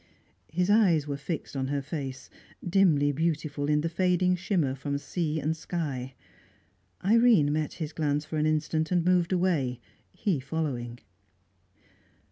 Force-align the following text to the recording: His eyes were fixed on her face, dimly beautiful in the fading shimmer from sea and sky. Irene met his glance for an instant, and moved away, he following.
His 0.51 0.67
eyes 0.71 1.05
were 1.05 1.15
fixed 1.15 1.55
on 1.55 1.67
her 1.67 1.83
face, 1.83 2.31
dimly 2.67 3.11
beautiful 3.11 3.69
in 3.69 3.81
the 3.81 3.87
fading 3.87 4.35
shimmer 4.35 4.73
from 4.73 4.97
sea 4.97 5.39
and 5.39 5.55
sky. 5.55 6.15
Irene 7.05 7.53
met 7.53 7.73
his 7.73 7.93
glance 7.93 8.25
for 8.25 8.37
an 8.37 8.47
instant, 8.47 8.91
and 8.91 9.05
moved 9.05 9.31
away, 9.31 9.79
he 10.11 10.39
following. 10.39 10.97